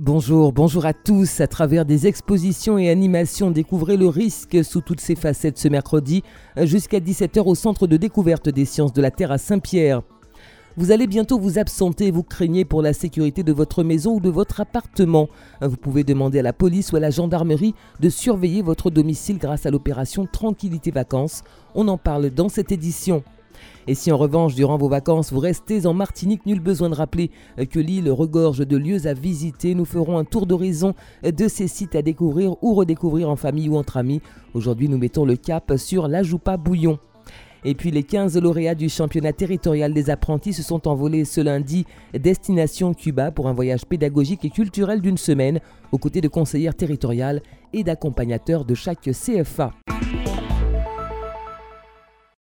[0.00, 1.42] Bonjour, bonjour à tous.
[1.42, 6.22] À travers des expositions et animations, découvrez le risque sous toutes ses facettes ce mercredi
[6.56, 10.00] jusqu'à 17h au Centre de découverte des sciences de la Terre à Saint-Pierre.
[10.78, 14.30] Vous allez bientôt vous absenter, vous craignez pour la sécurité de votre maison ou de
[14.30, 15.28] votre appartement.
[15.60, 19.66] Vous pouvez demander à la police ou à la gendarmerie de surveiller votre domicile grâce
[19.66, 21.42] à l'opération Tranquillité Vacances.
[21.74, 23.22] On en parle dans cette édition.
[23.86, 27.30] Et si en revanche, durant vos vacances, vous restez en Martinique, nul besoin de rappeler
[27.70, 29.74] que l'île regorge de lieux à visiter.
[29.74, 30.94] Nous ferons un tour d'horizon
[31.24, 34.20] de ces sites à découvrir ou redécouvrir en famille ou entre amis.
[34.54, 36.98] Aujourd'hui, nous mettons le cap sur la Joupa Bouillon.
[37.64, 41.86] Et puis les 15 lauréats du championnat territorial des apprentis se sont envolés ce lundi
[42.12, 45.60] destination Cuba pour un voyage pédagogique et culturel d'une semaine
[45.92, 47.40] aux côtés de conseillères territoriales
[47.72, 49.72] et d'accompagnateurs de chaque CFA.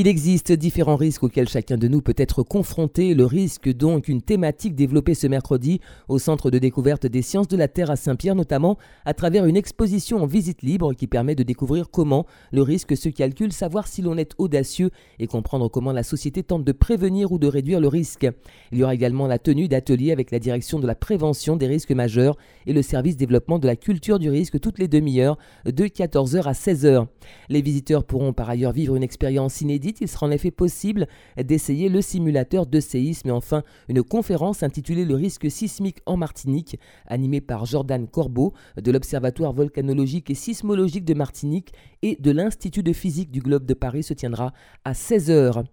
[0.00, 3.14] Il existe différents risques auxquels chacun de nous peut être confronté.
[3.14, 7.56] Le risque donc une thématique développée ce mercredi au Centre de découverte des sciences de
[7.56, 11.42] la Terre à Saint-Pierre, notamment à travers une exposition en visite libre qui permet de
[11.42, 16.04] découvrir comment le risque se calcule, savoir si l'on est audacieux et comprendre comment la
[16.04, 18.28] société tente de prévenir ou de réduire le risque.
[18.70, 21.90] Il y aura également la tenue d'ateliers avec la direction de la prévention des risques
[21.90, 26.44] majeurs et le service développement de la culture du risque toutes les demi-heures de 14h
[26.44, 27.06] à 16h.
[27.48, 31.88] Les visiteurs pourront par ailleurs vivre une expérience inédite il sera en effet possible d'essayer
[31.88, 37.40] le simulateur de séisme et enfin une conférence intitulée Le risque sismique en Martinique, animée
[37.40, 41.72] par Jordan Corbeau de l'Observatoire volcanologique et sismologique de Martinique
[42.02, 44.52] et de l'Institut de physique du Globe de Paris se tiendra
[44.84, 45.64] à 16h.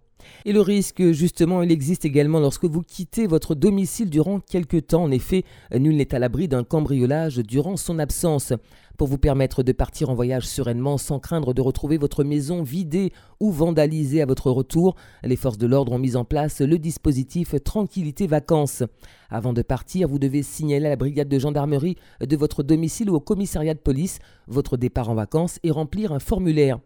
[0.46, 5.04] Et le risque, justement, il existe également lorsque vous quittez votre domicile durant quelque temps.
[5.04, 5.44] En effet,
[5.74, 8.54] nul n'est à l'abri d'un cambriolage durant son absence
[8.98, 13.12] pour vous permettre de partir en voyage sereinement sans craindre de retrouver votre maison vidée
[13.40, 14.96] ou vandalisée à votre retour.
[15.24, 18.84] Les forces de l'ordre ont mis en place le dispositif Tranquillité Vacances.
[19.30, 23.16] Avant de partir, vous devez signaler à la brigade de gendarmerie de votre domicile ou
[23.16, 26.80] au commissariat de police votre départ en vacances et remplir un formulaire.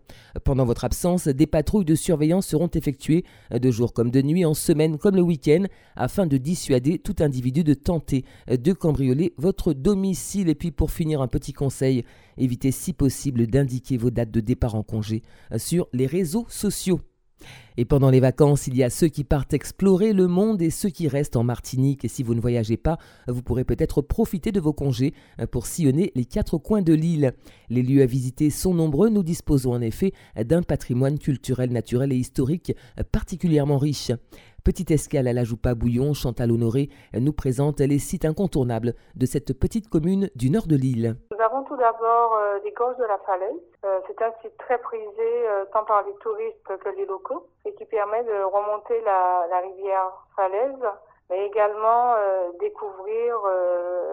[0.44, 4.53] Pendant votre absence, des patrouilles de surveillance seront effectuées de jour comme de nuit, en
[4.53, 10.50] semaine comme le week-end, afin de dissuader tout individu de tenter de cambrioler votre domicile.
[10.50, 11.98] Et puis pour finir, un petit conseil
[12.37, 15.21] évitez si possible d'indiquer vos dates de départ en congé
[15.51, 17.01] euh, sur les réseaux sociaux.
[17.77, 20.89] Et pendant les vacances, il y a ceux qui partent explorer le monde et ceux
[20.89, 22.03] qui restent en Martinique.
[22.03, 25.65] Et si vous ne voyagez pas, vous pourrez peut-être profiter de vos congés euh, pour
[25.65, 27.33] sillonner les quatre coins de l'île.
[27.69, 29.09] Les lieux à visiter sont nombreux.
[29.09, 34.11] Nous disposons en effet d'un patrimoine culturel, naturel et historique euh, particulièrement riche.
[34.66, 39.53] Petite escale à la Joupa Bouillon, Chantal Honoré nous présente les sites incontournables de cette
[39.53, 41.16] petite commune du nord de l'île.
[41.68, 43.52] Tout d'abord euh, les gorges de la Falaise.
[43.84, 47.74] Euh, c'est un site très prisé euh, tant par les touristes que les locaux et
[47.74, 50.88] qui permet de remonter la, rivière Falaise
[51.30, 52.16] mais également
[52.59, 53.38] découvrir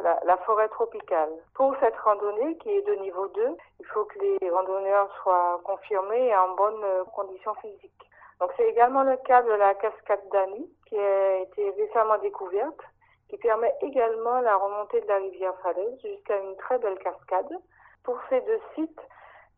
[0.03, 1.31] la, forêt tropicale.
[1.55, 6.27] Pour cette randonnée qui est de niveau 2, il faut que les randonneurs soient confirmés
[6.27, 6.85] et en bonne
[7.15, 8.11] condition physique.
[8.39, 12.81] Donc c'est également le cas de la cascade d'Ani qui a été récemment découverte,
[13.29, 17.59] qui permet également la remontée de la rivière Falaise jusqu'à une très belle cascade.
[18.05, 19.01] Pour ces deux sites,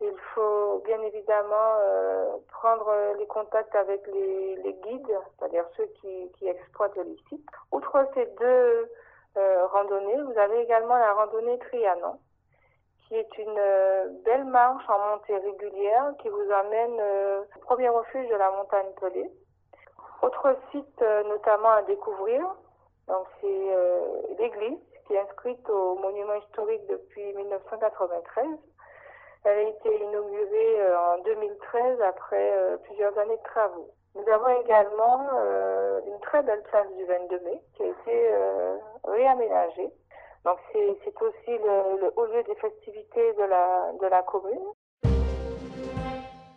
[0.01, 6.95] il faut bien évidemment euh, prendre les contacts avec les, guides, c'est-à-dire ceux qui, exploitent
[6.97, 7.49] les sites.
[7.71, 8.89] Outre ces deux
[9.37, 12.17] euh, randonnées, vous avez également la randonnée Trianon,
[13.07, 17.01] qui est une euh, belle marche en montée régulière qui vous amène
[17.55, 19.29] au premier refuge de la montagne Pelée.
[20.21, 22.45] Autre site notamment à découvrir,
[23.09, 28.45] donc c'est l'église qui est inscrite au monument historique depuis 1993.
[29.45, 33.89] Elle a été inaugurée en 2013 après plusieurs années de travaux.
[34.15, 35.27] Nous avons également
[36.05, 38.33] une très belle place du 22 mai qui a été
[39.05, 39.91] réaménagée
[40.45, 44.73] donc c'est aussi le, haut lieu des festivités de la, de la commune.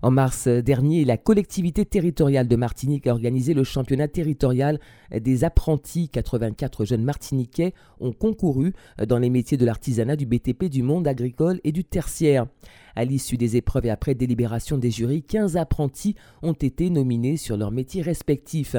[0.02, 4.80] En mars dernier, la collectivité territoriale de Martinique a organisé le championnat territorial
[5.16, 6.08] des apprentis.
[6.08, 8.72] 84 jeunes martiniquais ont concouru
[9.06, 12.46] dans les métiers de l'artisanat, du BTP, du monde agricole et du tertiaire.
[12.96, 17.56] À l'issue des épreuves et après délibération des jurys, 15 apprentis ont été nominés sur
[17.56, 18.74] leurs métiers respectifs.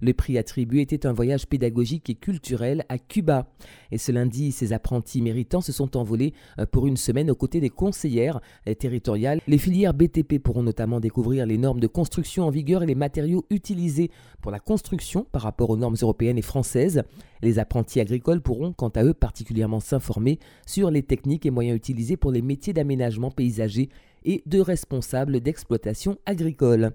[0.00, 3.46] Le prix attribué était un voyage pédagogique et culturel à Cuba.
[3.90, 7.60] Et ce lundi, ces apprentis méritants se sont envolés euh, pour une semaine aux côtés
[7.60, 9.40] des conseillères euh, territoriales.
[9.46, 13.44] Les filières BTP pourront notamment découvrir les normes de construction en vigueur et les matériaux
[13.50, 14.10] utilisés
[14.40, 17.02] pour la construction par rapport aux normes européennes et françaises.
[17.42, 22.16] Les apprentis agricoles pourront quant à eux particulièrement s'informer sur les techniques et moyens utilisés
[22.16, 23.88] pour les métiers d'aménagement paysager
[24.24, 26.92] et de responsables d'exploitation agricole.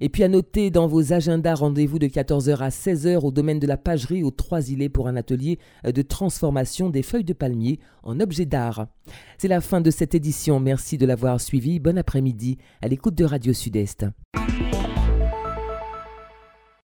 [0.00, 3.66] Et puis à noter dans vos agendas, rendez-vous de 14h à 16h au domaine de
[3.66, 8.46] la pagerie aux Trois-Îlets pour un atelier de transformation des feuilles de palmier en objets
[8.46, 8.86] d'art.
[9.38, 10.60] C'est la fin de cette édition.
[10.60, 11.78] Merci de l'avoir suivi.
[11.78, 14.06] Bon après-midi à l'écoute de Radio Sud-Est.